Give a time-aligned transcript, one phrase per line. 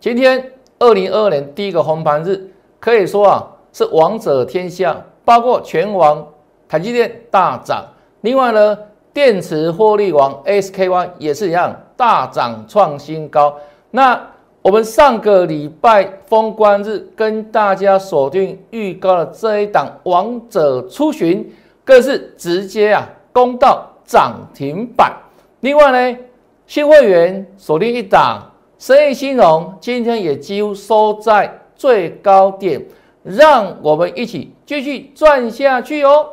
[0.00, 6.26] 今天二零二二年第一个红盘日，可以说啊是王者天下，包括全网
[6.66, 7.84] 台积电大涨，
[8.22, 8.78] 另外呢
[9.12, 13.54] 电池获利王 SKY 也是一样大涨创新高。
[13.90, 14.18] 那
[14.62, 21.46] 我们上个礼拜封关日跟大家锁定预告的这一档王者出巡，
[21.84, 25.12] 更是直接啊攻到涨停板。
[25.60, 26.18] 另外呢，
[26.66, 28.49] 新会员锁定一档
[28.80, 32.82] 生意兴隆，今天也几乎收在最高点，
[33.22, 36.30] 让我们一起继续赚下去哦。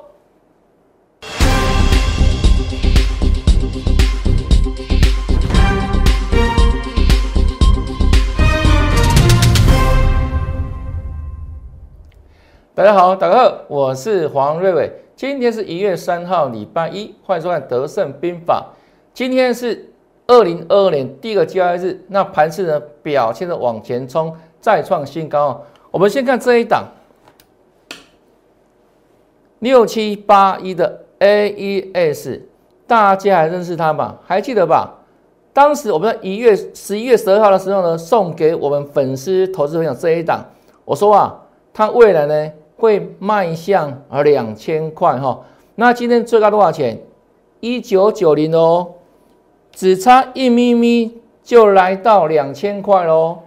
[12.74, 14.90] 大家好，大家好，我是黄瑞伟。
[15.18, 18.68] 今天是一月三号，礼拜一，欢迎收看《德胜兵法》。
[19.14, 19.92] 今天是
[20.28, 25.64] 二零二二年第一个交易日，那盘势呢表现的往前冲，再创新高。
[25.90, 26.86] 我们先看这一档
[29.60, 32.42] 六七八一的 AES，
[32.86, 34.18] 大家还认识它吗？
[34.26, 34.94] 还记得吧？
[35.54, 40.46] 当时我们在一月十一月十二号的时候呢，送给我们粉丝投资分享这一档，
[40.86, 41.42] 我说啊，
[41.74, 42.52] 它未来呢？
[42.76, 45.42] 会迈向而两千块哈，
[45.74, 47.02] 那今天最高多少钱？
[47.60, 48.88] 一九九零哦，
[49.78, 53.38] 只差一咪咪就来到两千块喽，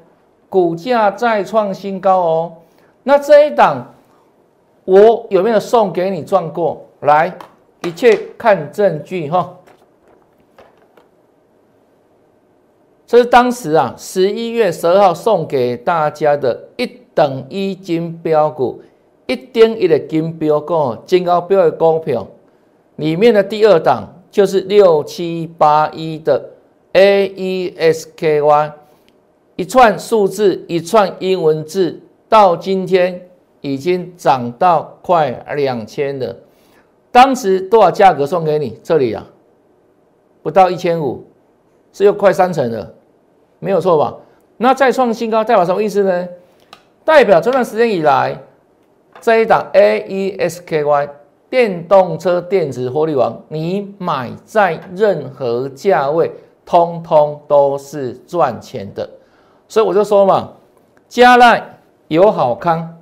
[0.49, 2.53] 股价再创新高哦。
[3.03, 3.93] 那这一档
[4.85, 6.87] 我有没有送给你赚过？
[7.01, 7.37] 来，
[7.83, 9.57] 一切看证据哈。
[13.09, 18.81] 这是当时啊十一月十二号送给大家的一等一金标股。
[19.27, 22.25] 一点一的金标股，金高标的股票
[22.95, 26.51] 里面的第二档就是六七八一的
[26.93, 28.73] A E S K Y，
[29.57, 33.29] 一串数字，一串英文字，到今天
[33.61, 36.37] 已经涨到快两千了。
[37.11, 38.79] 当时多少价格送给你？
[38.83, 39.27] 这里啊，
[40.43, 41.25] 不到一千五，
[41.93, 42.95] 是又快三成了，
[43.59, 44.17] 没有错吧？
[44.57, 46.29] 那再创新高代表什么意思呢？
[47.05, 48.39] 代表这段时间以来。
[49.21, 51.09] 这一档 A E S K Y
[51.51, 56.31] 电动车电池获利王，你买在任何价位，
[56.65, 59.11] 通通都是赚钱的。
[59.67, 60.53] 所以我就说嘛，
[61.09, 62.97] 加赖有好康，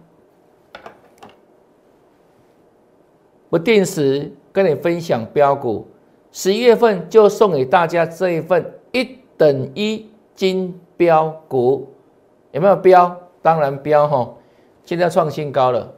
[3.51, 5.87] 不定时跟你分享标股，
[6.33, 11.87] 十一月份就送给大家这一份一等一金标股，
[12.53, 13.15] 有没有标？
[13.43, 14.35] 当然标哈，
[14.85, 15.93] 现在创新高了。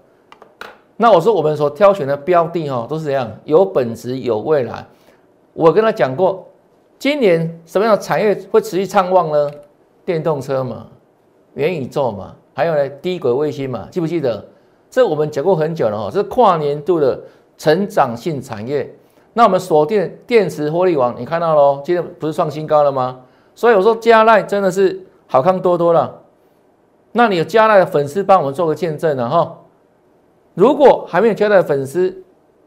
[1.02, 4.86] 那我说我们所挑选的标的哈，都是怎样有本质有未来。
[5.54, 6.46] 我跟他讲过，
[6.98, 9.50] 今年什么样的产业会持续畅旺呢？
[10.04, 10.86] 电动车嘛，
[11.54, 14.44] 元宇宙嘛，还有呢低轨卫星嘛，记不记得？
[14.90, 17.18] 这我们讲过很久了哈，这是跨年度的
[17.56, 18.94] 成长性产业。
[19.32, 23.20] 那我们锁定电池获利王，你看到喽，今天不是创新高了吗？
[23.54, 26.14] 所以我说加奈真的是好看多多了。
[27.12, 29.56] 那你有加奈的粉丝帮我们做个见证了哈。
[30.54, 32.22] 如果还没有加的粉丝，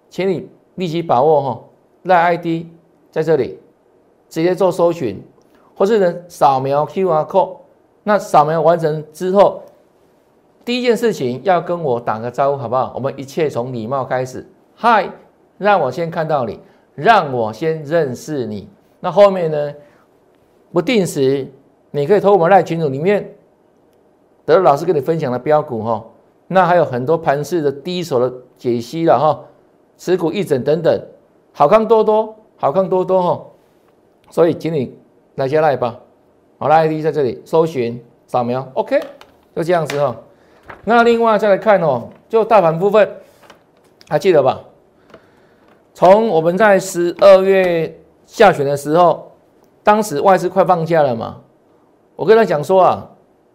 [0.09, 1.63] 请你立即把握哈，
[2.03, 2.65] 赖 ID
[3.11, 3.59] 在这里，
[4.29, 5.21] 直接做搜寻，
[5.75, 7.57] 或是呢扫描 QR code。
[8.03, 9.61] 那扫描完成之后，
[10.65, 12.91] 第一件事情要跟我打个招呼，好不好？
[12.95, 14.45] 我们一切从礼貌开始。
[14.75, 15.09] 嗨，
[15.57, 16.59] 让我先看到你，
[16.95, 18.67] 让我先认识你。
[18.99, 19.73] 那后面呢，
[20.71, 21.47] 不定时
[21.91, 23.35] 你可以投我们赖群组里面，
[24.45, 26.03] 得到老师跟你分享的标股哈。
[26.47, 29.39] 那还有很多盘式的第一手的解析了哈，
[29.97, 31.01] 持股一整等等，
[31.51, 33.45] 好看多多，好看多多哈，
[34.29, 34.95] 所以请你
[35.35, 35.99] 来下来吧，
[36.59, 38.99] 好啦 ID 在这里搜寻扫描，OK，
[39.55, 40.15] 就这样子哈。
[40.85, 43.09] 那另外再来看哦，就大盘部分，
[44.09, 44.61] 还记得吧？
[45.93, 49.31] 从我们在十二月下旬的时候，
[49.83, 51.41] 当时外资快放假了嘛，
[52.15, 53.09] 我跟他讲说啊，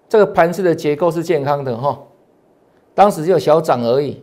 [0.09, 1.99] 这个盘式的结构是健康的哈。
[2.99, 4.21] 当时只有小涨而已，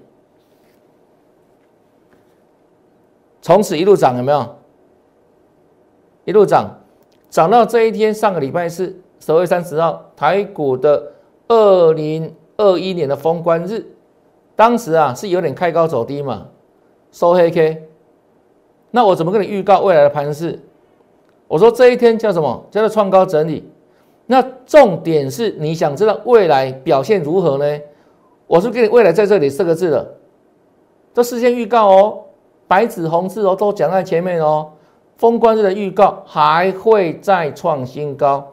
[3.42, 4.56] 从此一路涨有没有？
[6.26, 6.82] 一路涨，
[7.30, 11.14] 涨到这一天，上个礼拜四十二月三十号，台股的
[11.48, 13.82] 二零二一年的封关日，
[14.58, 16.48] 当时啊是有点开高走低嘛，
[17.14, 17.82] 收黑 K。
[18.92, 20.60] 那我怎么跟你预告未来的盘势？
[21.48, 22.66] 我说这一天叫什么？
[22.70, 23.72] 叫做创高整理。
[24.26, 27.80] 那重点是你想知道未来表现如何呢？
[28.48, 30.16] 我是给你未来在这里四个字的，
[31.14, 32.20] 这事先预告哦，
[32.68, 34.72] 白纸红字哦，都讲在前面哦。
[35.18, 38.52] 封关日的预告还会再创新高，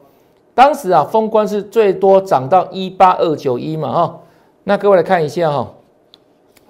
[0.55, 4.19] 当时啊，封关是最多涨到一八二九一嘛，哈。
[4.63, 5.73] 那各位来看一下哈，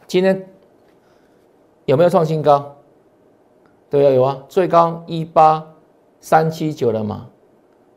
[0.07, 0.49] 今天
[1.85, 2.73] 有没有创新高？
[3.91, 5.63] 对啊，有啊，最高一八
[6.19, 7.27] 三七九了嘛，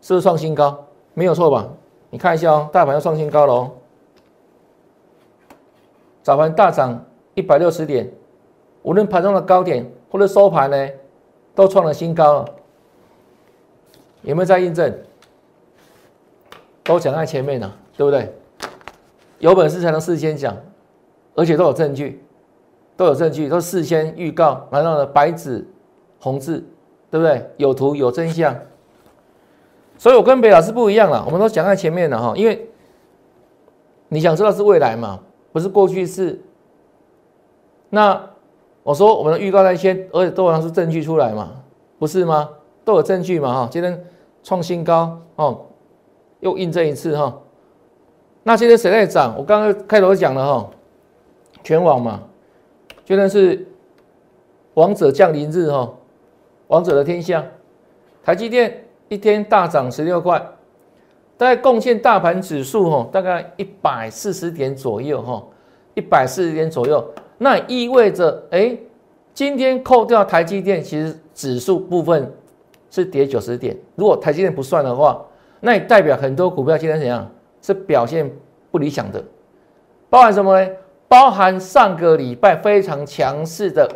[0.03, 0.85] 是不是创新高？
[1.15, 1.67] 没有错吧？
[2.11, 3.71] 你看一下哦，大盘要创新高了哦，
[6.27, 8.11] 早盘大涨一百六十点，
[8.83, 10.89] 无论盘中的高点或者收盘呢，
[11.55, 12.45] 都创了新高了。
[14.23, 14.93] 有没有在印证？
[16.83, 18.35] 都讲在前面了，对不对？
[19.39, 20.57] 有本事才能事先讲，
[21.37, 22.21] 而且都有证据，
[22.97, 25.65] 都有证据，都事先预告，然后呢，白纸
[26.19, 26.59] 红字，
[27.09, 27.49] 对不对？
[27.57, 28.53] 有图有真相。
[29.97, 32.69] 所以我跟北老师不一样了，我们都讲在前面了哈，因为
[34.09, 35.21] 你想知道是未来嘛，
[35.57, 36.39] 不是过去式。
[37.89, 38.29] 那
[38.83, 41.51] 我说我们的预告在先，而且都拿出证据出来嘛，
[41.99, 42.51] 不是吗？
[42.85, 44.05] 都有证据嘛哈，今天
[44.43, 45.65] 创新高哦，
[46.41, 47.41] 又印证一次哈。
[48.43, 49.35] 那现在谁在涨？
[49.39, 50.71] 我刚刚开头讲了哈，
[51.65, 52.21] 全网嘛，
[53.07, 53.67] 觉得是
[54.75, 55.91] 王者降临日哈，
[56.67, 57.43] 王者的天下，
[58.23, 60.47] 台积电一天大涨十六块，
[61.37, 65.45] 大概贡献大盘指数哈，大概一百四十点左右哈，
[65.95, 67.05] 一百四十点左右，
[67.39, 68.77] 那意味着哎，
[69.35, 72.33] 今天扣掉台积电，其实指数部分
[72.91, 75.23] 是跌九十点，如果台积电不算的话，
[75.61, 77.31] 那也代表很多股票今天怎样？
[77.63, 78.31] 是表现
[78.71, 79.21] 不理想的，
[80.09, 80.71] 包含什么呢？
[81.09, 83.89] 包含上个礼拜非常强势的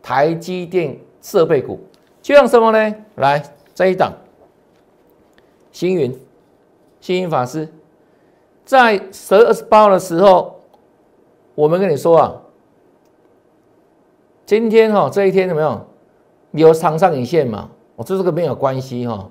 [0.00, 1.80] 台积电设备股，
[2.22, 2.94] 就像什么呢？
[3.16, 3.42] 来
[3.74, 4.12] 这一档，
[5.72, 6.16] 星云，
[7.00, 7.68] 星云法师，
[8.64, 10.60] 在十二十八的时候，
[11.54, 12.34] 我们跟你说啊，
[14.46, 15.86] 今天哈这一天有没有
[16.52, 17.70] 有长上影线嘛？
[17.96, 19.30] 我说这个没有关系哈，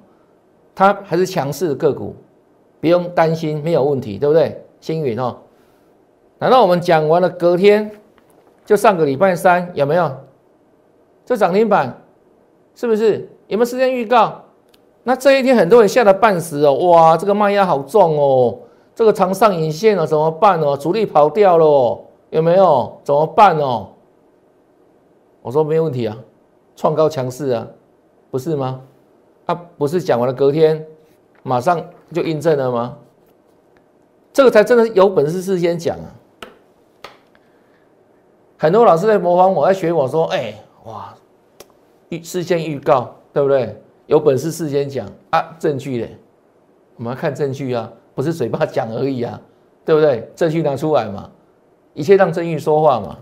[0.75, 2.15] 它还是强势的个股。
[2.79, 4.63] 不用担心，没有问题，对不对？
[4.79, 5.35] 星云哦，
[6.37, 7.89] 难道我们讲完了隔天
[8.63, 10.15] 就上个礼拜三有没有？
[11.25, 11.99] 这涨停板
[12.75, 14.43] 是不是有没有时间预告？
[15.07, 18.59] 那这一天很多人吓得半死哦，哇，这个卖压好重哦，
[18.93, 20.75] 这个长上影线了怎么办哦？
[20.75, 21.97] 主力跑掉了，
[22.29, 22.99] 有没有？
[23.05, 23.87] 怎么办哦？
[25.41, 26.17] 我说没有问题啊，
[26.75, 27.65] 创高强势啊，
[28.29, 28.81] 不是吗？
[29.45, 30.85] 他不是讲完了隔天
[31.41, 31.81] 马上。
[32.13, 32.97] 就印证了吗？
[34.31, 36.07] 这个才真的有本事事先讲啊！
[38.57, 40.53] 很多老师在模仿我，在学我说：“哎，
[40.85, 41.13] 哇，
[42.07, 43.75] 预事先预告，对不对？
[44.07, 46.17] 有本事事先讲啊，证据嘞，
[46.95, 49.39] 我们要看证据啊，不是嘴巴讲而已啊，
[49.85, 50.29] 对不对？
[50.35, 51.29] 证据拿出来嘛，
[51.93, 53.17] 一切让证据说话嘛，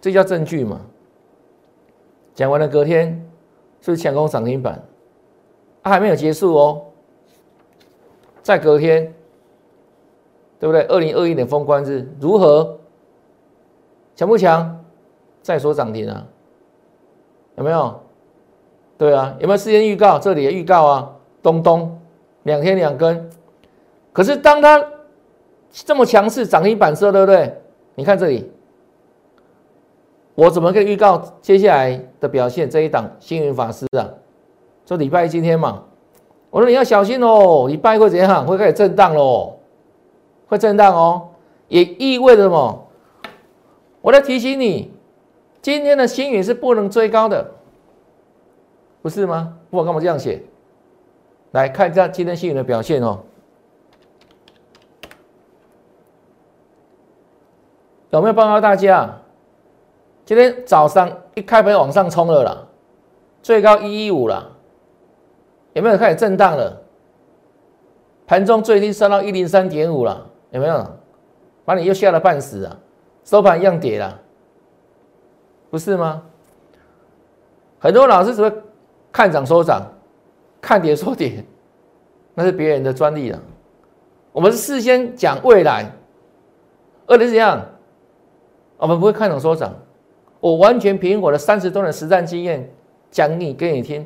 [0.00, 0.80] 这叫证据嘛。
[2.34, 3.10] 讲完了，隔天
[3.80, 4.82] 是不是抢攻涨停板？
[5.82, 6.82] 啊，还没有结束哦。”
[8.42, 9.14] 再隔天，
[10.58, 10.82] 对不对？
[10.82, 12.78] 二零二一年封关日如何？
[14.14, 14.84] 强不强？
[15.42, 16.26] 再说涨停啊？
[17.56, 18.00] 有没有？
[18.96, 20.18] 对啊，有没有事先预告？
[20.18, 21.10] 这里的预告啊，
[21.42, 22.00] 咚咚
[22.44, 23.30] 两天两根。
[24.12, 24.84] 可是当它
[25.72, 27.60] 这么强势涨停板之后，对不对？
[27.96, 28.50] 你看这里，
[30.34, 32.70] 我怎么可以预告接下来的表现？
[32.70, 34.08] 这一档星云法师啊，
[34.86, 35.82] 说礼拜一今天嘛。
[36.50, 38.46] 我说你要小心哦，礼拜会怎样？
[38.46, 39.56] 会开始震荡喽，
[40.46, 41.30] 会震荡哦，
[41.66, 42.86] 也意味着什么？
[44.00, 44.92] 我在提醒你，
[45.60, 47.50] 今天的星云是不能追高的，
[49.04, 49.58] 不是吗？
[49.68, 50.42] 我干嘛这样写？
[51.50, 53.20] 来看一下今天星云的表现哦，
[58.08, 59.14] 有没有报告大家？
[60.24, 62.66] 今天早上一开盘往上冲了啦，
[63.42, 64.52] 最高一一五了。
[65.74, 66.80] 有没有开始震荡了？
[68.26, 70.82] 盘中最低升到一零三点五了，有没有？
[71.66, 72.74] 把你又吓了半死啊！
[73.22, 74.18] 收盘一样跌了，
[75.68, 76.22] 不是吗？
[77.78, 78.50] 很多老师只会
[79.14, 79.80] 看涨说涨，
[80.60, 81.44] 看跌说跌，
[82.34, 83.40] 那是别人的专利了。
[84.32, 85.88] 我们是事先讲未来，
[87.06, 87.64] 而且是怎样？
[88.76, 89.72] 我们不会看涨说涨，
[90.40, 92.68] 我完全凭我的三十多年实战经验
[93.12, 94.04] 讲你给你听，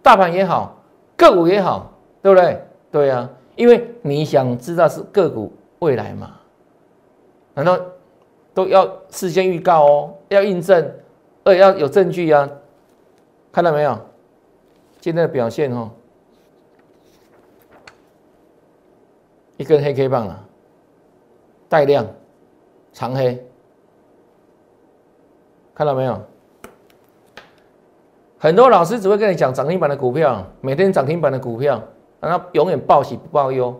[0.00, 0.80] 大盘也好。
[1.16, 1.92] 个股也好，
[2.22, 2.60] 对不对？
[2.92, 6.30] 对呀，因为你想知道是个股未来嘛？
[7.54, 7.76] 难道
[8.52, 10.14] 都要事先预告哦？
[10.28, 10.92] 要印证，
[11.42, 12.48] 而且要有证据呀？
[13.50, 13.98] 看到没有？
[15.04, 15.90] 今天的表现哦，
[19.58, 20.42] 一根黑 K 棒啊，
[21.68, 22.06] 带量，
[22.90, 23.46] 长黑，
[25.74, 26.18] 看到没有？
[28.38, 31.82] 很多老师只会跟你讲涨停板的股票，每天涨停板的股票，
[32.18, 33.78] 让它永远报喜不报忧。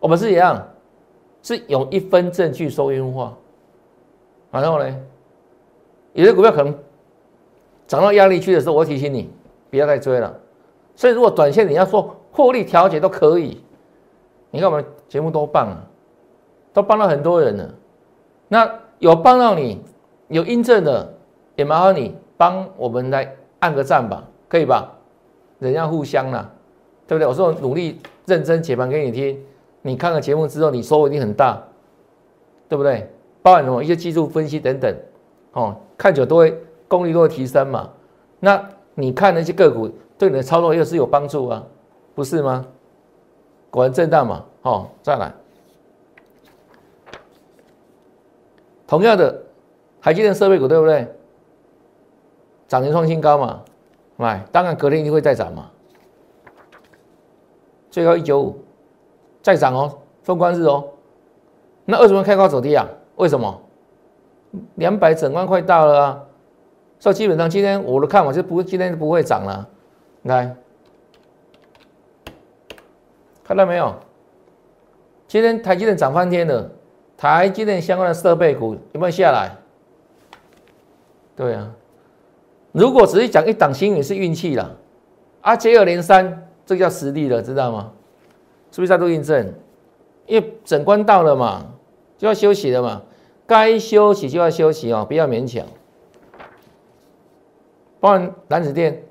[0.00, 0.66] 我们是一样，
[1.42, 3.36] 是用一分证据说一分话。
[4.50, 4.96] 然后呢，
[6.14, 6.74] 有些股票可能
[7.86, 9.30] 涨到压力区的时候，我提醒你
[9.70, 10.34] 不要再追了。
[10.94, 13.62] 所以如果短线你要做获利调节都可以。
[14.50, 15.76] 你看我们节目多棒啊，
[16.72, 17.74] 都帮到很多人了。
[18.48, 19.80] 那有帮到你，
[20.28, 21.14] 有印证的，
[21.54, 24.90] 也麻烦你帮我们来按个赞吧，可以吧？
[25.58, 26.50] 人要互相啦，
[27.06, 27.28] 对不对？
[27.28, 29.38] 我说努力认真解盘给你听，
[29.82, 31.62] 你看了节目之后，你收获一定很大，
[32.68, 33.06] 对不对？
[33.42, 34.96] 包含什么一些技术分析等等，
[35.52, 36.58] 哦，看久都会
[36.88, 37.90] 功力都会提升嘛。
[38.40, 38.66] 那
[39.00, 39.88] 你看那些个股
[40.18, 41.64] 对你的操作又是有帮助啊，
[42.16, 42.66] 不是吗？
[43.70, 45.32] 果然震荡嘛，哦，再来，
[48.88, 49.40] 同样的
[50.00, 51.06] 海基电设备股对不对？
[52.66, 53.62] 涨停创新高嘛，
[54.16, 55.70] 买，当然隔天一定会再涨嘛，
[57.92, 58.58] 最高一九五，
[59.40, 60.84] 再涨哦，封关日哦，
[61.84, 62.84] 那为什么开高走低啊？
[63.14, 63.62] 为什么？
[64.74, 66.24] 两百整万快到了啊，
[66.98, 69.68] 所以基本上今天我的看法就不，今天就不会涨了，
[70.22, 70.54] 来。
[73.44, 73.94] 看到没有？
[75.26, 76.70] 今天台积电涨翻天了，
[77.16, 79.56] 台积电相关的设备股有没有下来？
[81.36, 81.70] 对啊，
[82.72, 84.76] 如果只是讲一档新语是运气了，
[85.40, 87.92] 啊，接二连三，这叫实力了，知道吗？
[88.70, 89.54] 是不是在做印证？
[90.26, 91.64] 因为整关到了嘛，
[92.18, 93.02] 就要休息了嘛，
[93.46, 95.64] 该休息就要休息哦，不要勉强。
[98.00, 99.02] 包含蓝子电，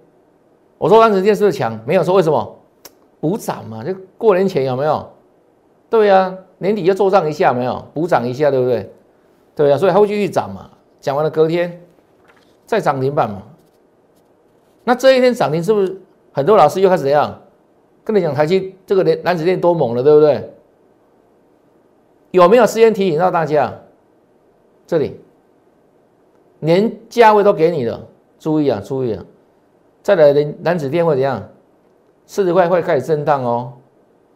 [0.78, 1.80] 我说蓝子电是不是强？
[1.86, 2.56] 没有说为什么？
[3.20, 5.10] 补涨嘛，就过年前有没有？
[5.90, 7.84] 对呀，年底要做账一下没有？
[7.94, 8.92] 补涨一下，对不对？
[9.56, 10.70] 对呀，所以它会继续涨嘛。
[11.00, 11.82] 讲完了隔天
[12.66, 13.44] 再涨停板嘛。
[14.84, 16.00] 那这一天涨停是不是
[16.32, 17.42] 很多老师又开始怎样？
[18.04, 20.54] 跟你讲台积这个连蓝子电多猛了，对不对？
[22.32, 23.74] 有没有时间提醒到大家？
[24.86, 25.20] 这里
[26.60, 28.08] 连价位都给你了，
[28.48, 29.26] 注意啊，注意啊！
[30.02, 31.44] 再来蓝蓝子电会怎样？
[32.26, 33.74] 四十块会开始震荡哦，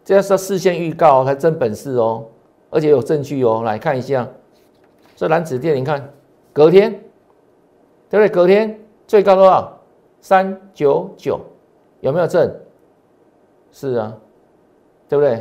[0.03, 2.25] 这要是事先预告才真本事哦，
[2.70, 4.27] 而且有证据哦，来看一下，
[5.15, 6.12] 这蓝紫电，你看
[6.51, 6.91] 隔天，
[8.10, 8.27] 对不对？
[8.27, 8.77] 隔天
[9.08, 9.80] 最高多少？
[10.20, 11.39] 三九九，
[12.01, 12.53] 有没有证？
[13.72, 14.13] 是啊，
[15.08, 15.36] 对不对？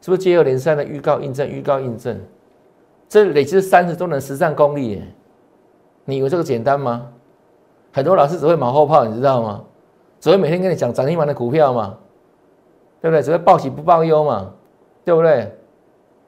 [0.00, 1.46] 是不是接二连三的预告印证？
[1.46, 2.18] 预告印证，
[3.06, 5.02] 这累积三十多年实战功力，
[6.10, 7.06] 你以为这个简单吗？
[7.92, 9.62] 很多老师只会马后炮，你知道吗？
[10.18, 11.96] 只会每天跟你讲涨停板的股票嘛，
[13.00, 13.22] 对不对？
[13.22, 14.52] 只会报喜不报忧嘛，
[15.04, 15.56] 对不对？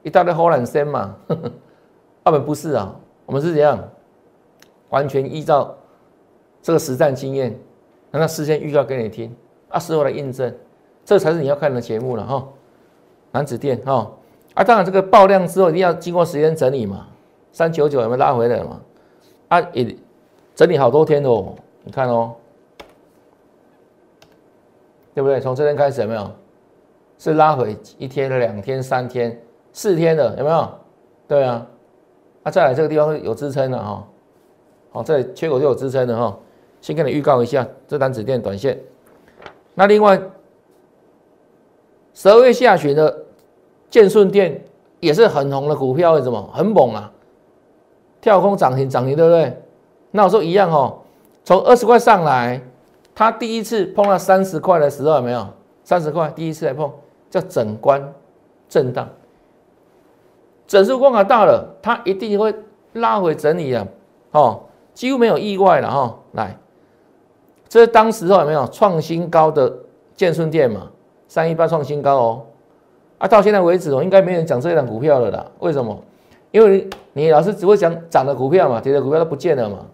[0.01, 1.15] 一大堆好懒声嘛，
[2.25, 3.77] 我们不是啊，我们是怎样？
[4.89, 5.75] 完全依照
[6.61, 7.57] 这个实战经验，
[8.11, 9.33] 让他事先预告给你听，
[9.69, 10.53] 啊，事后来印证，
[11.05, 12.47] 这才是你要看的节目了哈。
[13.31, 14.11] 南子店哈，
[14.53, 17.07] 啊，当然这个爆量之后一定要经过时间整理嘛，
[17.51, 18.79] 三九九有没有拉回来嘛？
[19.61, 19.95] 啊，也
[20.55, 22.33] 整理好多天哦，你看哦。
[25.15, 25.39] 对不对？
[25.39, 26.27] 从这天开始有没有？
[27.19, 29.39] 是拉回一天、两天、三天、
[29.71, 30.67] 四天的有没有？
[31.27, 31.65] 对啊，
[32.41, 34.07] 那再来这个地方有支撑的哈，
[34.91, 36.35] 好，这里缺口就有支撑的哈。
[36.81, 38.77] 先跟你预告一下，这单子电短线。
[39.75, 40.19] 那另外，
[42.15, 43.23] 十二月下旬的
[43.91, 44.59] 建顺电
[44.99, 46.41] 也是很红的股票，为什么？
[46.51, 47.12] 很猛啊，
[48.23, 49.61] 跳空涨停，涨停对不对？
[50.11, 50.99] 那我说一样哦，
[51.43, 52.61] 从二十块上来。
[53.15, 55.47] 他第一次碰到三十块的时候有没有？
[55.83, 56.91] 三十块第一次来碰，
[57.29, 58.01] 叫整关
[58.67, 59.07] 震荡，
[60.65, 62.51] 整数关卡到了，它一定会
[62.93, 63.87] 拉回整理的，
[64.31, 64.63] 哦，
[64.95, 66.17] 几乎没有意外了哈。
[66.31, 66.57] 来，
[67.69, 69.71] 这是当时候有没有创新高的
[70.15, 70.89] 建顺店嘛？
[71.27, 72.45] 三一八创新高哦，
[73.19, 75.45] 啊，到现在为止哦，应该没人讲这一档股票了啦。
[75.59, 75.95] 为什么？
[76.53, 79.87] 因为你老是只会讲涨的股票嘛，跌的股票都不见了嘛，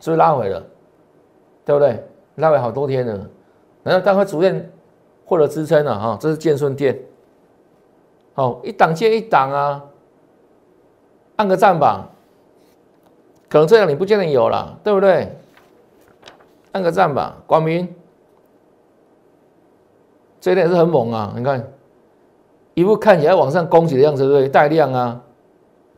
[0.00, 0.64] 所以拉回了，
[1.66, 2.02] 对不对？
[2.36, 3.28] 拉回好多天了，
[3.82, 4.72] 然后它会逐渐
[5.26, 6.98] 获得支撑了哈，这是建顺电，
[8.32, 9.84] 好一档接一档啊，
[11.36, 12.08] 按个赞吧，
[13.50, 15.36] 可能这样你不见得有了，对不对？
[16.72, 17.94] 按个赞吧，光明，
[20.40, 21.70] 这一点是很猛啊，你看
[22.72, 24.48] 一副看起来往上攻起的样子，对不对？
[24.48, 25.20] 带量啊，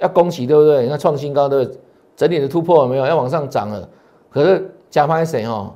[0.02, 0.82] 要攻起，对不对？
[0.82, 1.80] 你看创新高对不对
[2.16, 3.06] 整体的突破了没有？
[3.06, 3.88] 要往上涨了，
[4.28, 5.72] 可是加拍谁哦？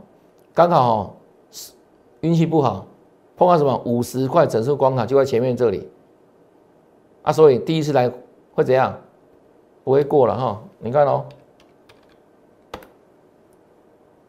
[0.52, 1.10] 刚好哦
[2.20, 2.84] 运气不好，
[3.36, 5.88] 碰到什么五十块整数关卡就在前面这里
[7.22, 8.10] 啊，所以第一次来
[8.52, 8.98] 会怎样？
[9.84, 10.62] 不会过了哈。
[10.80, 11.24] 你看哦，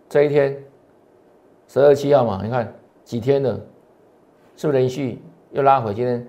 [0.07, 0.63] 这一天
[1.67, 2.71] 十二七号嘛，你看
[3.03, 3.59] 几天了，
[4.55, 5.19] 是不是连续
[5.51, 5.93] 又拉回？
[5.93, 6.27] 今天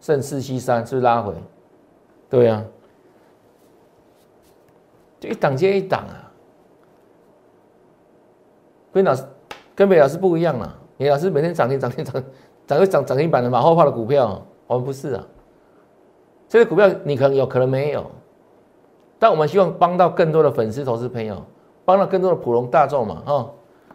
[0.00, 1.34] 剩四七三，是不是拉回？
[2.30, 2.64] 对呀，
[5.20, 6.32] 就一档接一档啊。
[8.92, 9.22] 跟老师
[9.76, 12.24] 跟北老师不一样了，你老师每天涨停涨停涨
[12.66, 15.24] 涨个涨涨停板的马后炮的股票，我们不是啊。
[16.48, 18.10] 这些股票你可能有可能没有，
[19.18, 21.40] 但我们希望帮到更多的粉丝投资朋友，
[21.84, 23.50] 帮到更多的普通大众嘛，哈。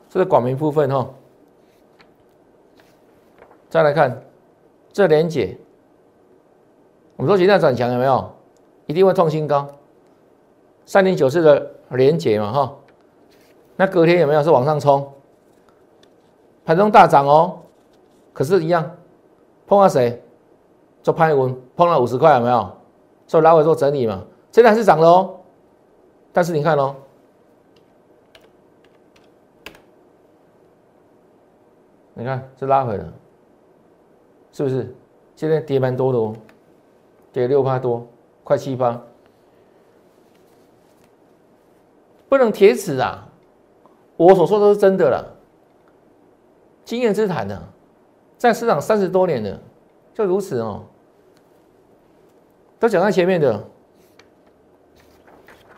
[0.07, 1.09] 这是广民部分哈。
[3.69, 4.23] 再来看
[4.93, 5.57] 这连结，
[7.17, 8.31] 我们说现在转强有没有？
[8.85, 9.67] 一定会创新高，
[10.85, 12.75] 三零九四的连结嘛哈。
[13.75, 15.11] 那隔天有没有是往上冲？
[16.63, 17.59] 盘中大涨哦，
[18.33, 18.95] 可是，一样
[19.67, 20.21] 碰到谁？
[21.03, 22.71] 做潘文碰到五十块有没有？
[23.27, 25.35] 所以来回做整理嘛，现在还是涨的哦。
[26.33, 26.95] 但是你看哦，
[32.13, 33.13] 你看这拉回了，
[34.51, 34.95] 是不是？
[35.35, 36.33] 现在跌蛮多的哦，
[37.31, 38.07] 跌六趴多，
[38.43, 38.99] 快七趴，
[42.27, 43.27] 不能铁齿啊！
[44.17, 45.35] 我所说都是真的了，
[46.83, 47.61] 经验之谈呢，
[48.37, 49.59] 在市场三十多年了，
[50.13, 50.83] 就如此哦。
[52.79, 53.53] 都讲在前面的，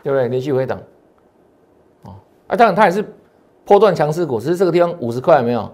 [0.02, 0.28] 对不对？
[0.28, 0.78] 连续回档，
[2.02, 2.14] 哦，
[2.48, 3.04] 啊，当然它也是
[3.64, 5.70] 破断强势股，只是这个地方五十块没有，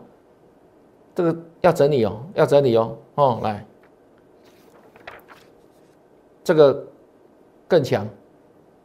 [1.14, 3.66] 这个要整理哦，要整理哦，哦，来，
[6.43, 6.87] 这个
[7.66, 8.07] 更强，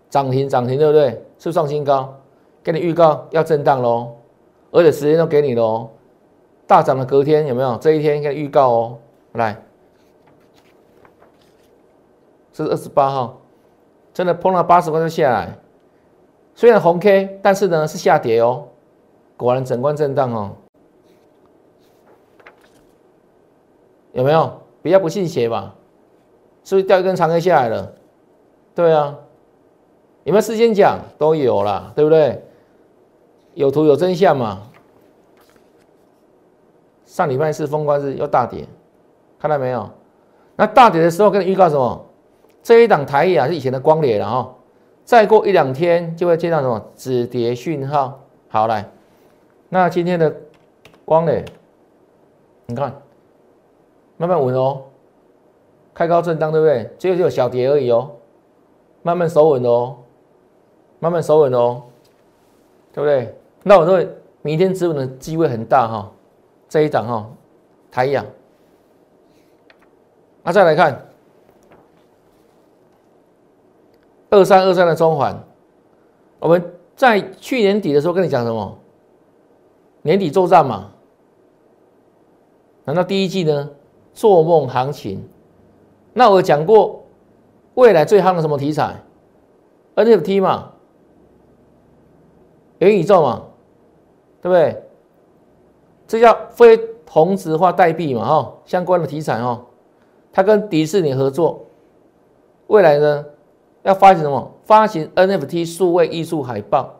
[0.10, 1.25] 涨停涨停，对不对？
[1.39, 2.13] 是不是创新高？
[2.62, 4.15] 给你预告要震荡喽，
[4.69, 5.89] 而且时间都给你喽，
[6.67, 7.75] 大涨的隔天有没有？
[7.77, 8.98] 这一天给你预告哦，
[9.31, 9.60] 来。
[12.51, 13.39] 这是二十八号，
[14.13, 15.58] 真的碰到八十块就下来，
[16.53, 18.67] 虽然红 K，但是呢是下跌哦，
[19.38, 20.51] 果然整关震荡哦，
[24.12, 25.74] 有没有比较不信邪吧？
[26.65, 27.93] 是不是掉一根长 K 下来了？
[28.75, 29.17] 对啊，
[30.23, 30.99] 有没有事先讲？
[31.17, 32.43] 都有啦，对不对？
[33.53, 34.62] 有图有真相嘛？
[37.05, 38.65] 上礼拜四封关日又大跌，
[39.39, 39.89] 看到没有？
[40.55, 42.05] 那大跌的时候跟你预告什么？
[42.62, 44.55] 这一档台亚是以前的光联了哈，
[45.03, 48.19] 再过一两天就会见到什么止跌讯号。
[48.49, 48.91] 好来，
[49.69, 50.36] 那今天的
[51.05, 51.43] 光联，
[52.67, 52.93] 你看
[54.17, 54.84] 慢慢稳哦，
[55.93, 56.89] 开高震荡对不对？
[56.99, 58.12] 只有只有小跌而已哦，
[59.01, 59.95] 慢慢守稳哦，
[60.99, 61.83] 慢慢守稳哦，
[62.93, 63.35] 对不对？
[63.63, 64.07] 那我认为
[64.41, 66.12] 明天止稳的机会很大哈，
[66.67, 67.29] 这一档哈
[67.91, 68.25] 台亚，
[70.43, 71.05] 那再来看。
[74.31, 75.35] 二三二三的中环，
[76.38, 76.63] 我们
[76.95, 78.77] 在去年底的时候跟你讲什么？
[80.03, 80.91] 年底作战嘛？
[82.85, 83.71] 难道第一季呢？
[84.13, 85.27] 做梦行情？
[86.13, 87.03] 那我讲过，
[87.73, 88.97] 未来最夯的什么题材
[89.95, 90.73] ？NFT 嘛，
[92.80, 93.44] 元宇宙嘛，
[94.42, 94.84] 对不对？
[96.08, 98.26] 这叫非同质化代币嘛？
[98.26, 99.62] 哈，相关的题材哈，
[100.34, 101.65] 它跟迪士尼合作，
[102.68, 103.26] 未来呢？
[103.84, 104.52] 要发行什么？
[104.65, 106.96] 发行 NFT 数位艺术海报，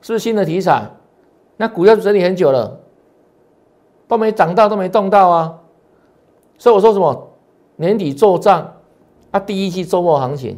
[0.00, 0.90] 是不是新的题材？
[1.56, 2.78] 那股票整理很久了，
[4.08, 5.60] 都没涨到，都没动到啊。
[6.58, 7.30] 所以我说什么？
[7.76, 8.74] 年底做账，
[9.30, 10.56] 啊，第一季周末行情，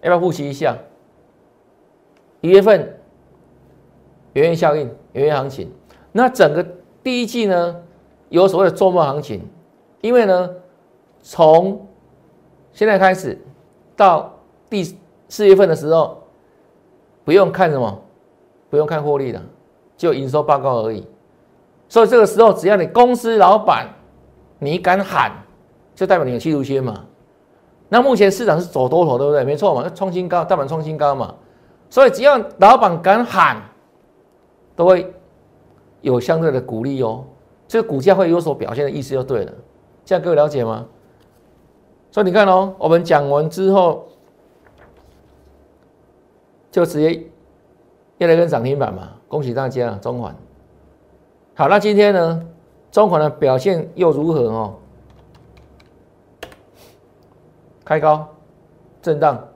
[0.00, 0.76] 要不要复习一下？
[2.44, 2.78] 一月份
[4.34, 5.72] 圆圆效应，圆圆行情。
[6.12, 6.62] 那整个
[7.02, 7.74] 第一季呢，
[8.28, 9.40] 有所谓的周末行情，
[10.02, 10.50] 因为呢，
[11.22, 11.88] 从
[12.70, 13.38] 现在开始。
[13.96, 14.30] 到
[14.68, 14.84] 第
[15.28, 16.20] 四月份的时候，
[17.24, 18.02] 不用看什么，
[18.68, 19.40] 不用看获利了，
[19.96, 21.06] 就营收报告而已。
[21.88, 23.88] 所以这个时候，只要你公司老板
[24.58, 25.30] 你敢喊，
[25.94, 27.04] 就代表你有企图心嘛。
[27.88, 29.44] 那目前市场是走多头，对不对？
[29.44, 31.32] 没错嘛，创新高，大盘创新高嘛。
[31.94, 33.62] 所以只要老板敢喊，
[34.74, 35.14] 都会
[36.00, 37.24] 有相对的鼓励哦。
[37.68, 39.52] 这个股价会有所表现的意思就对了。
[40.04, 40.86] 这样各位了解吗？
[42.10, 44.08] 所以你看哦，我们讲完之后，
[46.72, 47.28] 就直接
[48.18, 50.34] 又来跟涨停板嘛，恭喜大家，中环。
[51.54, 52.44] 好，那今天呢，
[52.90, 54.74] 中环的表现又如何哦？
[57.84, 58.26] 开高，
[59.00, 59.46] 震荡，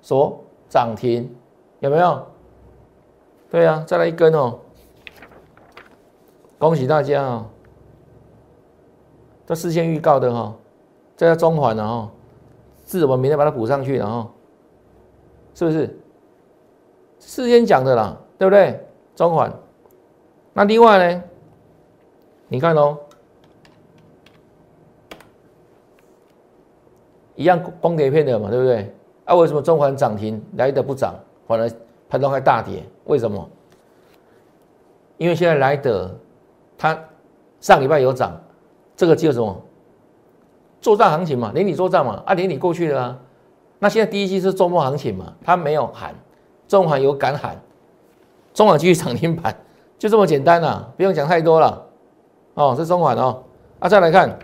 [0.00, 1.28] 锁涨停，
[1.82, 2.24] 有没有？
[3.50, 4.56] 对啊，再来一根哦，
[6.56, 7.46] 恭喜大家啊！
[9.44, 10.54] 这事先预告的哈。
[11.16, 12.10] 这叫中环了哈，
[12.86, 14.30] 是我们明天把它补上去了哈，
[15.54, 15.98] 是不是？
[17.18, 18.80] 事先讲的啦，对不对？
[19.16, 19.52] 中环。
[20.52, 21.22] 那另外呢，
[22.46, 22.96] 你看哦，
[27.34, 28.94] 一样光碟片的嘛，对不对？
[29.24, 31.14] 啊，为什么中环涨停来的不涨，
[31.52, 31.70] 反而
[32.08, 32.82] 盘中还大跌？
[33.04, 33.46] 为什么？
[35.18, 36.10] 因为现在莱德
[36.78, 36.98] 它
[37.60, 38.40] 上礼拜有涨，
[38.96, 39.62] 这个叫什么？
[40.80, 43.18] 作战行情嘛，年底作战嘛，啊，年底过去了啊。
[43.78, 46.14] 那现在第一季是周末行情嘛，它没有喊，
[46.66, 47.60] 中环有敢喊，
[48.54, 49.54] 中环继续涨停板，
[49.98, 51.86] 就这么简单了，不用讲太多了。
[52.54, 53.42] 哦，是中环哦。
[53.78, 54.38] 啊，再来看，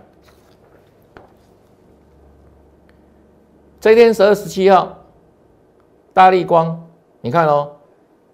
[3.80, 4.98] 这一天十二十七号，
[6.12, 6.87] 大力光，
[7.20, 7.72] 你看哦，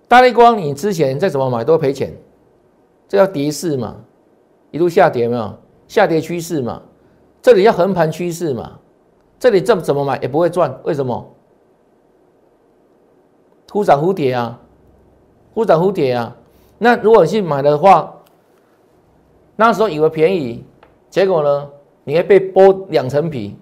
[0.09, 2.13] 大力光，你之前再怎么买都赔钱，
[3.09, 3.97] 这叫跌势嘛，
[4.71, 5.55] 一路下跌没有？
[5.89, 6.83] 下跌趋势嘛。
[7.43, 8.79] 这里要横盘趋势嘛？
[9.39, 11.31] 这里这怎么买也不会赚，为什么？
[13.71, 14.59] 忽涨忽跌啊，
[15.53, 16.37] 忽涨忽跌啊。
[16.79, 18.15] 那如果你去买的话，
[19.57, 20.65] 那时候以为便宜，
[21.11, 21.71] 结果呢，
[22.05, 23.57] 你会被剥两层皮，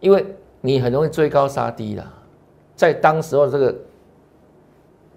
[0.00, 0.24] 因为
[0.60, 2.10] 你很容易追高杀低啦。
[2.74, 3.74] 在当时候这个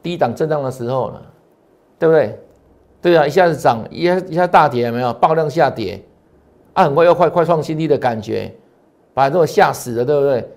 [0.02, 1.22] 低档震荡的时候了，
[1.98, 2.40] 对不对？
[3.02, 6.04] 对啊，一下子涨，一下一下大跌，有没有爆量下跌。
[6.74, 8.54] 啊，很快又快快创新低的感觉，
[9.14, 10.52] 把这种吓死了，对不对？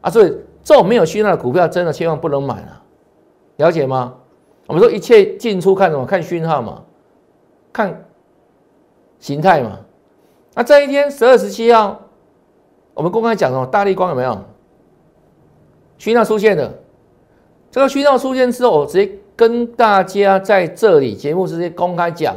[0.00, 2.82] 啊，所以这种没有讯号的股票，真的千万不能买了，
[3.56, 4.14] 了解吗？
[4.66, 6.06] 我们说一切进出看什么？
[6.06, 6.82] 看讯号嘛，
[7.72, 8.04] 看
[9.18, 9.78] 形态嘛。
[10.54, 12.00] 那这一天十二十七号，
[12.94, 13.66] 我们公开讲什么？
[13.66, 14.38] 大力光有没有
[15.98, 16.72] 讯号出现的？
[17.72, 22.36] 这个讯号出现之后，我直接跟大家在这里节目直接公开讲，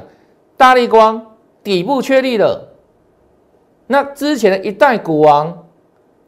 [0.55, 2.73] 大力光底部确立了。
[3.87, 5.65] 那之前的一代股王，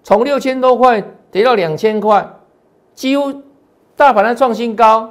[0.03, 2.29] 从六千多块跌到两千块，
[2.93, 3.33] 几乎
[3.95, 5.09] 大盘在创新高，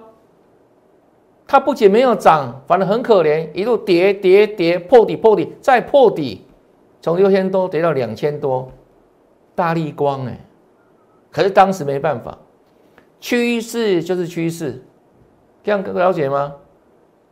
[1.46, 6.44] 它不仅没有涨，反而很可怜，一路跌跌跌破底破底再破底，
[7.00, 8.70] 从六千多跌到两千多，
[9.54, 10.38] 大力光哎，
[11.32, 12.36] 可是当时没办法，
[13.20, 14.82] 趋势就是趋势，
[15.64, 16.54] 这样了解吗？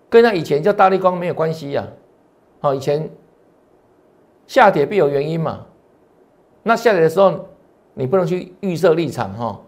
[0.09, 1.87] 跟那以前叫大力光没有关系呀，
[2.61, 3.11] 好以前。
[4.47, 5.65] 下跌必有原因嘛？
[6.65, 7.47] 那下跌的时候，
[7.95, 9.59] 你不能去预设立场哈。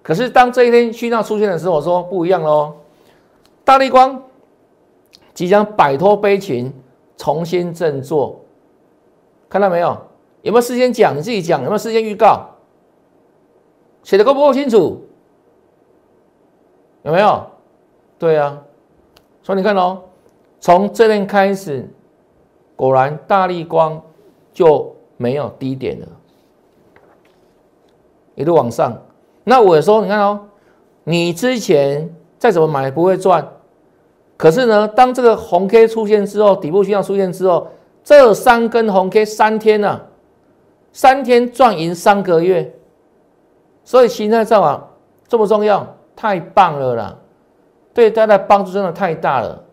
[0.00, 2.72] 可是当这一天讯号出现的时候，我说不一样喽。
[3.64, 4.22] 大力光
[5.34, 6.72] 即将摆脱悲情，
[7.16, 8.40] 重新振作，
[9.48, 9.88] 看到没有？
[10.42, 11.16] 有没有事先讲？
[11.16, 12.48] 你自己讲有没有事先预告？
[14.04, 15.02] 写的够不够清楚？
[17.02, 17.46] 有没有？
[18.18, 18.60] 对啊。
[19.42, 20.02] 所以你看哦，
[20.60, 21.88] 从这边开始。
[22.76, 24.00] 果然，大力光
[24.54, 26.06] 就没有低点了，
[28.34, 28.96] 一路往上。
[29.44, 30.40] 那我说，你看哦，
[31.04, 33.46] 你之前再怎么买不会赚，
[34.38, 37.68] 可是呢，当这个红 K 出现之后，底部需要出现之后，
[38.02, 40.00] 这三根红 K 三天呢，
[40.90, 42.74] 三天赚赢三个月，
[43.84, 44.88] 所以形态上啊，
[45.28, 45.86] 重不重要？
[46.20, 47.16] 太棒了啦，
[47.94, 49.64] 对大家的帮助真的太大了，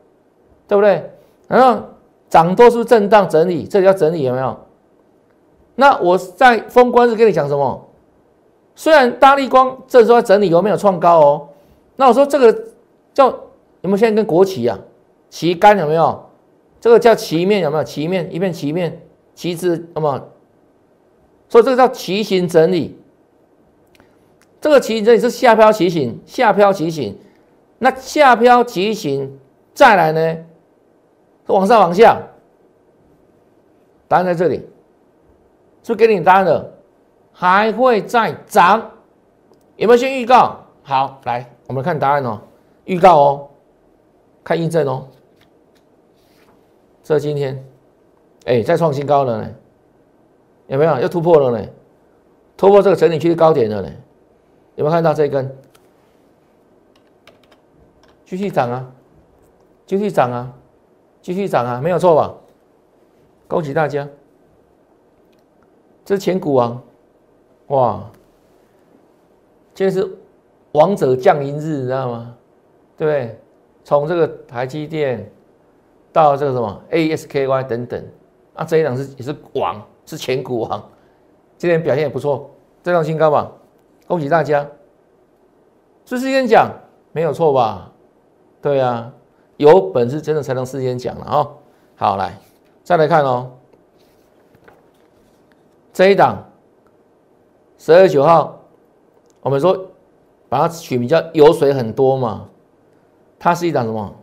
[0.67, 1.12] 对不对？
[1.47, 1.81] 然后。
[2.29, 3.65] 涨多是不是震荡整理？
[3.65, 4.57] 这里要整理有没有？
[5.75, 7.88] 那我在封关是跟你讲什么？
[8.75, 11.47] 虽然大力光这时候整理有没有创高哦？
[11.95, 12.53] 那我说这个
[13.13, 14.77] 叫有没有现在跟国旗啊？
[15.29, 16.21] 旗杆有没有？
[16.81, 17.83] 这个叫旗面有没有？
[17.86, 19.01] 旗面一片旗面
[19.33, 20.21] 旗帜那么，
[21.47, 22.99] 所以这个叫旗形整理。
[24.60, 27.17] 这个旗形整理是下飘旗形，下飘旗形。
[27.80, 29.39] 那下飘旗形
[29.74, 30.38] 再来呢？
[31.46, 32.20] 往上往下，
[34.08, 34.56] 答案在这里，
[35.84, 36.74] 是不是给你答案了？
[37.32, 38.91] 还会再涨？
[39.76, 40.58] 有没有先预告？
[40.82, 42.41] 好，来，我们看答案哦。
[42.86, 43.48] 预告哦，
[44.43, 45.08] 看印证哦。
[47.04, 47.63] 这今天，
[48.46, 49.50] 哎，再创新高了呢，
[50.67, 51.00] 有没有？
[51.00, 51.67] 又突破了呢？
[52.58, 53.89] 突破这个整理区的高点了呢？
[54.77, 55.53] 有没有看到这根？
[58.23, 58.89] 继续涨啊，
[59.85, 60.53] 继续涨啊。
[61.19, 62.33] 继续涨啊，没有错吧？
[63.49, 64.07] 恭喜大家！
[66.05, 66.81] 这是前股王，
[67.67, 68.09] 哇！
[69.73, 70.09] 今天是
[70.71, 72.33] 王者降临日，你知道吗？
[72.95, 73.37] 对不对？
[73.83, 75.29] 从这个台积电
[76.13, 78.05] 到这个什么 ASKY 等等，
[78.53, 80.81] 啊，这一档是也是王，是前股王，
[81.57, 82.49] 今天表现也不错，
[82.81, 83.51] 再创新高吧！
[84.08, 84.65] 恭喜大家！
[86.06, 86.72] 是事先讲
[87.12, 87.91] 没有错吧？
[88.62, 89.13] 对呀。
[89.58, 91.58] 有本事真的才能事先讲了哦。
[91.96, 92.38] 好，来
[92.84, 93.52] 再来看哦，
[95.91, 96.46] 这一档
[97.80, 98.60] 十二月九号，
[99.41, 99.89] 我们说
[100.48, 102.48] 把它取名叫油水很多嘛，
[103.39, 104.15] 它是一档什么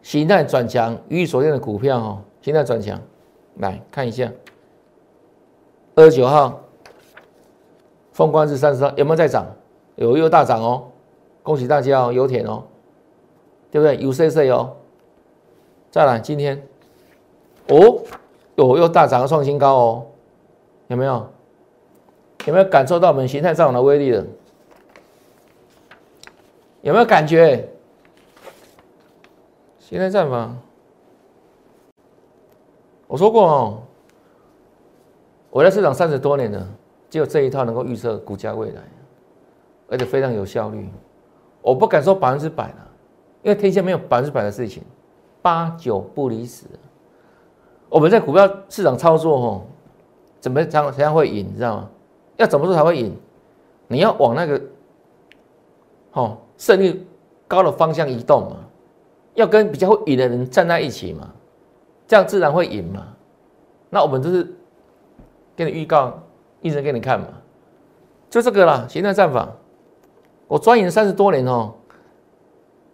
[0.00, 2.96] 形态转强、予以锁定的股票哦，形态转强，
[3.56, 4.30] 来看一下，
[5.96, 6.60] 二十九号，
[8.16, 9.46] 凤冠是三十号，有没有在涨？
[9.96, 10.90] 有，又大涨哦，
[11.42, 12.62] 恭喜大家哦，油田哦，
[13.70, 13.94] 对不对？
[13.98, 14.74] 有 C C 哦，
[15.90, 16.66] 再来今天，
[17.68, 18.00] 哦，
[18.54, 20.06] 有又大涨，创新高哦，
[20.86, 21.28] 有没有？
[22.46, 24.24] 有没有感受到我们形态上的威力了？
[26.80, 27.68] 有没有感觉？
[29.78, 30.50] 形态战法，
[33.08, 33.82] 我说过哦，
[35.50, 36.66] 我在市场三十多年了，
[37.08, 38.82] 只有这一套能够预测股价未来，
[39.88, 40.88] 而且非常有效率。
[41.62, 42.88] 我不敢说百分之百了，
[43.42, 44.82] 因为天下没有百分之百的事情，
[45.42, 46.64] 八九不离十。
[47.88, 49.62] 我们在股票市场操作哦，
[50.40, 51.46] 怎么才才会赢？
[51.48, 51.90] 你知道吗？
[52.36, 53.16] 要怎么做才会赢？
[53.88, 54.60] 你要往那个，
[56.12, 57.06] 哦，胜率
[57.46, 58.56] 高的方向移动嘛，
[59.34, 61.32] 要跟比较会赢的人站在一起嘛，
[62.06, 63.06] 这样自然会赢嘛。
[63.88, 64.52] 那我们就是
[65.54, 66.20] 给你预告，
[66.60, 67.26] 一直给你看嘛，
[68.30, 68.86] 就这个啦。
[68.88, 69.48] 形态战法，
[70.48, 71.74] 我钻研三十多年哦，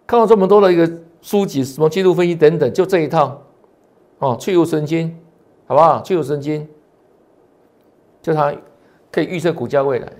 [0.05, 0.89] 看到这么多的一个
[1.21, 3.41] 书籍，什么技术分析等等，就这一套，
[4.19, 5.17] 哦，去无神经，
[5.65, 6.01] 好不好？
[6.01, 6.67] 去无神经，
[8.21, 8.53] 就它。
[9.13, 10.11] 可以预测股价未来。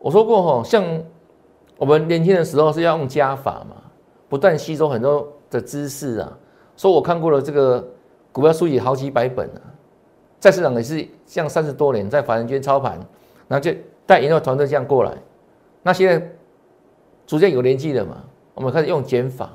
[0.00, 0.84] 我说过哈，像
[1.76, 3.76] 我们年轻的时候是要用加法嘛，
[4.28, 6.36] 不断吸收很多的知识啊。
[6.76, 7.88] 说我看过了这个
[8.32, 9.62] 股票书籍好几百本啊，
[10.42, 12.98] 在市场也是像三十多年，在法人圈操盘，
[13.46, 13.72] 然后就
[14.04, 15.12] 带研究团队这样过来。
[15.84, 16.28] 那现在
[17.28, 18.24] 逐渐有年纪了嘛，
[18.54, 19.48] 我们开始用减法，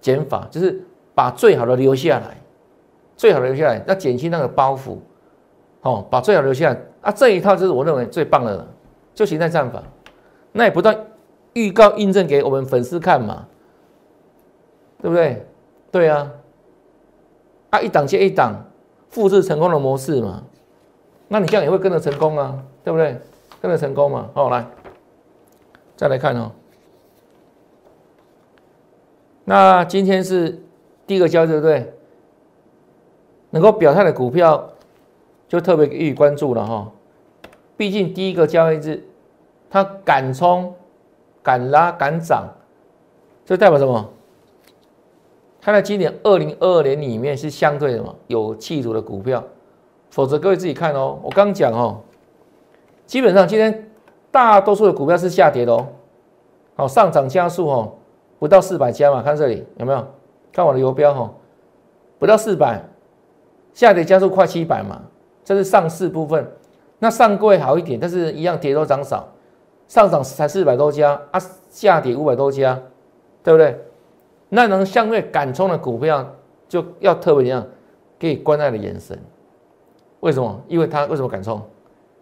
[0.00, 0.80] 减法就是
[1.12, 2.36] 把最好的留下来，
[3.16, 4.98] 最好的留下来，要减轻那个包袱，
[5.80, 6.80] 哦，把最好留下来。
[7.00, 8.68] 啊，这一套就是我认为最棒的了，
[9.12, 9.82] 就形态战法，
[10.52, 10.96] 那也不断
[11.54, 13.44] 预告印证给我们粉丝看嘛，
[15.02, 15.44] 对不对？
[15.90, 16.30] 对啊，
[17.70, 18.54] 啊一档接一档
[19.10, 20.42] 复制成功的模式嘛，
[21.28, 23.18] 那你这样也会跟着成功啊，对不对？
[23.60, 24.66] 跟着成功嘛，好来，
[25.96, 26.52] 再来看哦，
[29.44, 30.60] 那今天是
[31.06, 31.92] 第一个交易日，对不对？
[33.50, 34.70] 能够表态的股票
[35.48, 36.92] 就特别予以关注了哈。
[37.76, 39.02] 毕竟第一个交易日，
[39.70, 40.74] 它敢冲、
[41.42, 42.46] 敢拉、敢涨，
[43.44, 44.12] 这代表什么？
[45.66, 49.42] 它在今年二零二二年里面是相对什么有气度的股票，
[50.10, 51.18] 否则各位自己看哦。
[51.24, 51.98] 我刚讲哦，
[53.04, 53.90] 基本上今天
[54.30, 55.88] 大多数的股票是下跌的哦。
[56.76, 57.92] 好，上涨加速哦，
[58.38, 60.06] 不到四百家嘛，看这里有没有？
[60.52, 61.34] 看我的游标哦，
[62.20, 62.80] 不到四百，
[63.74, 65.02] 下跌加速快七百嘛，
[65.42, 66.48] 这是上市部分。
[67.00, 69.26] 那上柜好一点，但是一样跌多涨少，
[69.88, 72.80] 上涨才四百多家啊，下跌五百多家，
[73.42, 73.76] 对不对？
[74.48, 76.26] 那能相对敢冲的股票
[76.68, 77.66] 就要特别一样，
[78.18, 79.18] 给关爱的眼神。
[80.20, 80.60] 为什么？
[80.68, 81.60] 因为他为什么敢冲？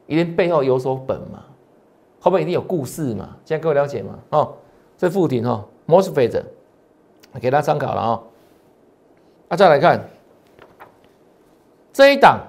[0.06, 1.44] 一定背后有所本嘛，
[2.20, 3.36] 后面一定有故事嘛。
[3.44, 4.18] 现在各位了解吗？
[4.30, 4.54] 哦，
[4.98, 6.42] 这附顶哦，Mosfet，
[7.40, 8.22] 给大家参考了啊。
[9.48, 10.08] 啊，再来看
[11.92, 12.40] 这一档。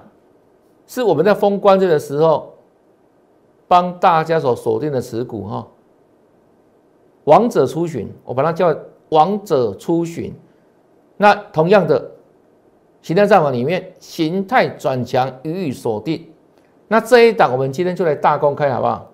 [0.87, 2.53] 是我们在封关这的时候，
[3.67, 5.67] 帮大家所锁定的持股哈。
[7.23, 8.71] 王者出巡，我把它叫
[9.15, 10.33] 王者出巡。
[11.15, 12.11] 那同样的
[13.01, 16.29] 形态战法里面，形态转强予以锁定。
[16.89, 19.09] 那这一档我们今天就来大公开好不好？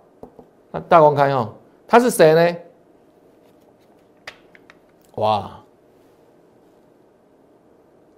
[0.71, 1.53] 那大公开哈，
[1.87, 2.57] 他是谁呢？
[5.15, 5.59] 哇！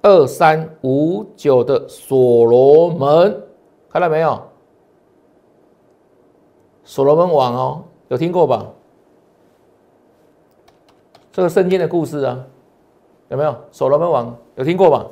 [0.04, 3.44] 二三五九的所罗门，
[3.90, 4.42] 看到没有？
[6.84, 8.68] 所罗门王哦，有听过吧？
[11.34, 12.46] 这个圣经的故事啊，
[13.30, 13.58] 有没有？
[13.72, 15.08] 所罗门王有听过吧？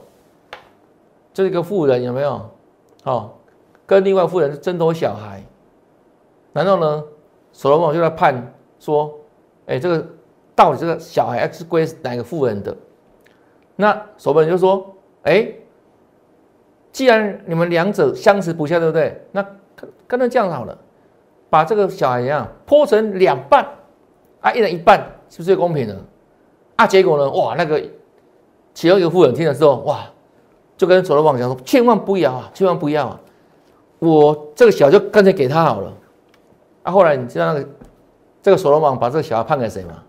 [1.33, 2.47] 这个富人，有没有？
[3.05, 3.31] 哦，
[3.87, 5.43] 跟另外富人争夺小孩，
[6.53, 7.03] 然后呢，
[7.51, 9.11] 所罗门王就在判说，
[9.65, 10.07] 哎，这个
[10.53, 12.77] 到底这个小孩是归哪个富人的？
[13.75, 15.51] 那所罗门就说：“哎，
[16.91, 19.25] 既然你们两者相持不下，对不对？
[19.31, 19.41] 那
[19.75, 20.77] 跟跟他这样好了，
[21.49, 23.67] 把这个小孩一样剖成两半，
[24.41, 25.97] 啊，一人一半，是不是最公平的？
[26.81, 27.29] 啊，结果呢？
[27.29, 27.79] 哇，那个
[28.73, 29.99] 其中一个妇人听了之后，哇，
[30.75, 33.19] 就跟守罗王讲说：千万不要啊，千万不要啊！
[33.99, 35.93] 我这个小就干脆给他好了。
[36.81, 37.69] 啊，后来你知道那个
[38.41, 40.03] 这个所罗王把这个小孩判给谁吗？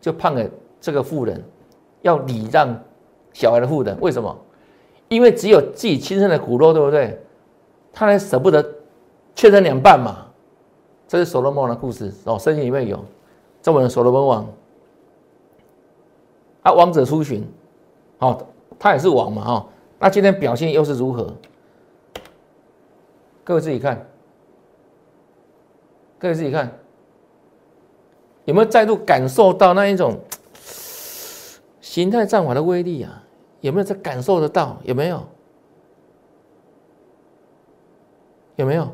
[0.00, 0.48] 就判给
[0.80, 1.42] 这个妇人。”
[2.02, 2.76] 要礼让
[3.32, 4.36] 小孩的妇人，为什么？
[5.08, 7.20] 因为只有自己亲生的骨肉，对不对？
[7.92, 8.64] 他才舍不得
[9.34, 10.26] 切成两半嘛。
[11.06, 13.04] 这是所罗门王的故事哦，圣经里面有
[13.60, 14.46] 这么的所罗门王
[16.62, 17.46] 啊，王者出巡，
[18.18, 18.46] 哦，
[18.78, 19.68] 它也是王嘛哈。
[19.98, 21.34] 那今天表现又是如何？
[23.44, 24.06] 各位自己看，
[26.18, 26.72] 各位自己看，
[28.44, 30.20] 有没有再度感受到那一种
[31.80, 33.24] 形态战法的威力啊？
[33.60, 34.78] 有没有在感受得到？
[34.84, 35.24] 有没有？
[38.56, 38.88] 有没有？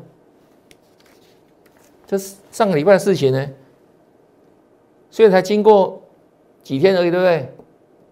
[2.07, 3.47] 这是上个礼拜的事情呢，
[5.11, 6.01] 所以才经过
[6.63, 7.53] 几天而已，对不对？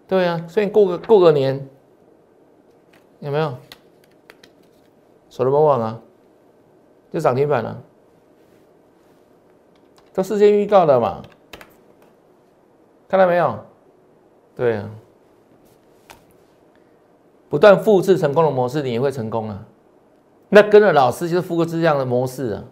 [0.08, 1.68] 对啊，所以过个过个年。
[3.20, 3.52] 有没有？
[5.28, 6.00] 手都不忘啊，
[7.12, 7.82] 就涨停板了，
[10.14, 11.20] 都事先预告的嘛，
[13.08, 13.58] 看到没有？
[14.54, 14.88] 对啊，
[17.48, 19.66] 不断复制成功的模式，你也会成功啊。
[20.48, 22.64] 那跟着老师就是复制这样的模式啊，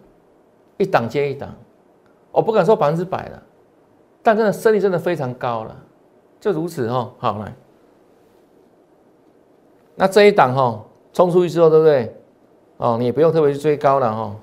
[0.77, 1.53] 一档接一档，
[2.31, 3.43] 我不敢说百分之百了，
[4.23, 5.83] 但真的胜率真的非常高了，
[6.39, 7.13] 就如此哦。
[7.17, 7.53] 好来。
[9.95, 12.15] 那这一档哈冲出去之后，对不对？
[12.77, 14.35] 哦，你也不用特别去追高了哈，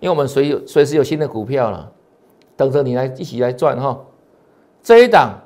[0.00, 1.92] 因为我们随有随时有新的股票了，
[2.56, 3.96] 等着你来一起来赚哈。
[4.82, 5.38] 这一档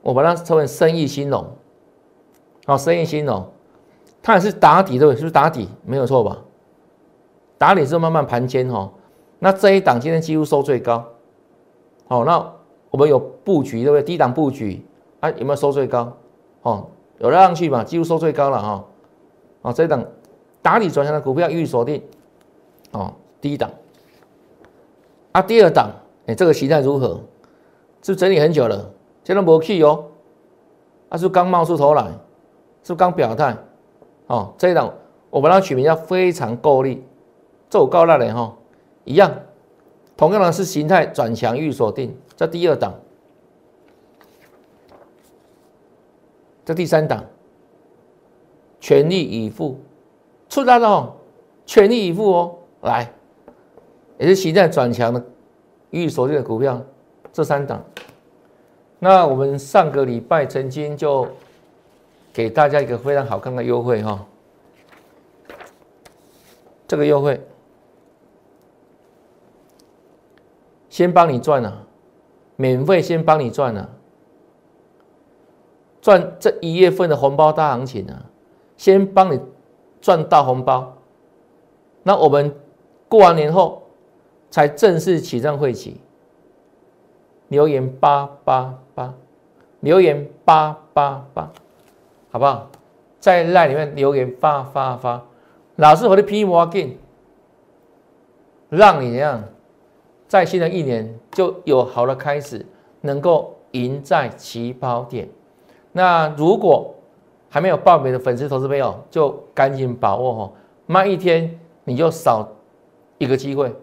[0.00, 1.46] 我把它称为生意兴隆，
[2.64, 3.46] 好，生意兴隆，
[4.22, 5.16] 它也是打底对不对？
[5.16, 5.68] 是不是打底？
[5.84, 6.38] 没有错吧？
[7.58, 8.90] 打底之后慢慢盘间哈。
[9.38, 11.04] 那这一档今天几乎收最高，
[12.06, 12.38] 好，那
[12.88, 14.02] 我们有布局对不对？
[14.02, 14.85] 低档布局
[15.20, 16.16] 啊，有没有收最高？
[16.62, 16.86] 哦。
[17.18, 17.82] 有拉上去嘛？
[17.82, 18.84] 几乎收最高了哈，
[19.62, 20.04] 啊，这一档
[20.60, 22.02] 打底转向的股票予以锁定，
[22.90, 23.70] 哦，第一档，
[25.32, 25.90] 啊，第二档，
[26.26, 27.18] 哎，这个形态如何？
[28.02, 28.90] 是整理很久了，
[29.24, 30.04] 现在没去哦，
[31.08, 32.06] 啊，是刚冒出头来，
[32.82, 33.56] 是刚表态，
[34.26, 34.92] 哦，这一档
[35.30, 37.02] 我把它取名叫非常够力，
[37.70, 38.54] 这我告那里哈，
[39.04, 39.32] 一样，
[40.18, 42.92] 同样的是形态转强预锁定，这第二档。
[46.66, 47.24] 这第三档，
[48.80, 49.78] 全力以赴，
[50.48, 51.14] 出来了，
[51.64, 53.08] 全力以赴哦，来，
[54.18, 55.24] 也是形态转强的，
[55.90, 56.82] 预锁定的股票，
[57.32, 57.80] 这三档。
[58.98, 61.28] 那我们上个礼拜曾经就
[62.32, 64.26] 给大家一个非常好看的优惠哈，
[66.88, 67.40] 这个优惠
[70.90, 71.86] 先帮你赚了，
[72.56, 73.88] 免费先帮你赚了。
[76.06, 78.26] 赚这一月份的红包大行情啊，
[78.76, 79.40] 先帮你
[80.00, 80.98] 赚大红包。
[82.04, 82.54] 那我们
[83.08, 83.82] 过完年后
[84.48, 86.00] 才正式起账会起。
[87.48, 89.14] 留言八八八，
[89.80, 91.50] 留言八八八，
[92.30, 92.70] 好不好？
[93.18, 95.24] 在赖里面留言发发发，
[95.74, 96.96] 老师我的 P 摩根，
[98.68, 99.42] 让你这样
[100.28, 102.64] 在新的一年就有好的开始，
[103.00, 105.28] 能够赢在起跑点。
[105.96, 106.94] 那如果
[107.48, 110.52] 还没有报名的粉丝投资朋友，就赶紧把握哈，
[110.84, 112.46] 慢一天你就少
[113.16, 113.74] 一个机会，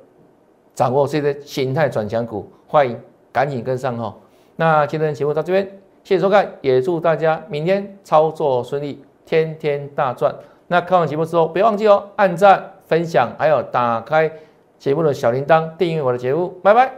[0.76, 4.16] 掌握这个形态转强股，欢迎赶紧跟上哈。
[4.56, 5.66] 那今天的节目到这边，
[6.04, 10.36] 谢谢收看，也祝大家明天操作顺利，天天大赚。
[10.68, 14.32] 那看完节目之后，别忘记哦，按赞、分享，还有打开
[14.78, 16.50] 节目的小铃铛，订阅我的节目。
[16.62, 16.94] 拜拜。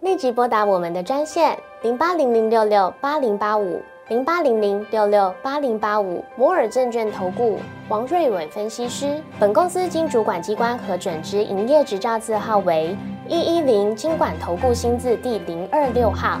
[0.00, 7.58] 立即拨打我们的专线零八零零六六八零八五零八零零六六八零八五摩尔证券投顾
[7.90, 9.20] 王瑞伟分析师。
[9.38, 12.96] 本公司经主管机关核准之营业执照字号为
[13.28, 16.40] 一一零金管投顾新字第零二六号。